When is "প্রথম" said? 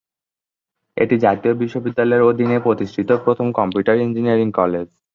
3.25-3.47